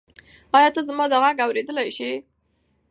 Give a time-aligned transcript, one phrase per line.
[0.55, 2.11] ایا ته زما دا غږ اورېدلی شې؟